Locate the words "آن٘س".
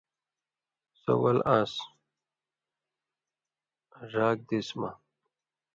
1.55-1.73